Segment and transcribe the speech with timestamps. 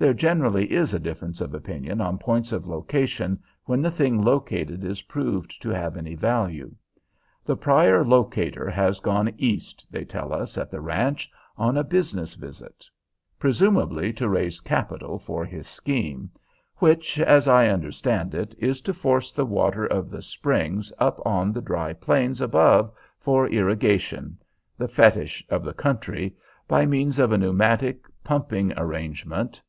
[0.00, 4.84] There generally is a difference of opinion on points of location when the thing located
[4.84, 6.72] is proved to have any value.
[7.44, 12.34] The prior locator has gone East, they tell us at the ranch, on a business
[12.34, 12.84] visit,
[13.40, 16.30] presumably to raise capital for his scheme;
[16.76, 21.52] which, as I understand it, is to force the water of the springs up on
[21.52, 24.38] the dry plains above, for irrigation
[24.76, 26.36] (the fetich of the country),
[26.68, 29.60] by means of a pneumatic pumping arrangement.